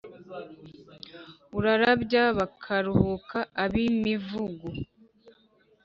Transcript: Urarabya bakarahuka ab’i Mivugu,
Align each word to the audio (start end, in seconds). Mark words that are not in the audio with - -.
Urarabya 1.57 2.23
bakarahuka 2.37 3.37
ab’i 3.63 3.85
Mivugu, 4.03 4.67